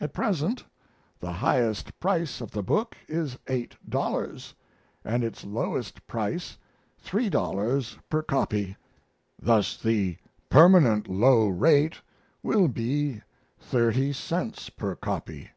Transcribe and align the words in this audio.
At 0.00 0.14
present 0.14 0.64
the 1.20 1.30
highest 1.32 2.00
price 2.00 2.40
of 2.40 2.52
the 2.52 2.62
book 2.62 2.96
is 3.06 3.36
eight 3.48 3.76
dollars, 3.86 4.54
and 5.04 5.22
its 5.22 5.44
lowest 5.44 6.06
price 6.06 6.56
three 6.98 7.28
dollars 7.28 7.98
per 8.08 8.22
copy. 8.22 8.76
Thus 9.38 9.76
the 9.76 10.16
permanent 10.48 11.06
low 11.06 11.48
rate 11.48 12.00
will 12.42 12.66
be 12.66 13.20
thirty 13.60 14.14
cents 14.14 14.70
per 14.70 14.94
copy. 14.94 15.50